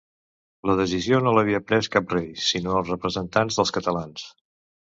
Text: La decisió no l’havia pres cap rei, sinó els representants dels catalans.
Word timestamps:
La 0.69 0.75
decisió 0.79 1.19
no 1.25 1.33
l’havia 1.35 1.59
pres 1.73 1.91
cap 1.97 2.15
rei, 2.15 2.27
sinó 2.47 2.73
els 2.81 2.91
representants 2.95 3.61
dels 3.61 3.77
catalans. 3.79 4.29